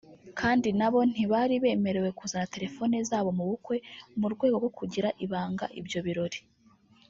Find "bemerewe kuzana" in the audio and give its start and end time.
1.63-2.51